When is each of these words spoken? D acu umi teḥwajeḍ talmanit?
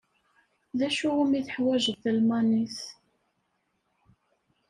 D 0.77 0.79
acu 0.87 1.07
umi 1.21 1.41
teḥwajeḍ 1.45 1.95
talmanit? 2.03 2.79